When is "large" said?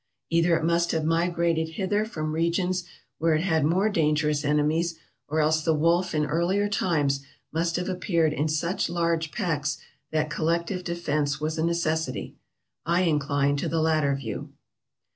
8.89-9.31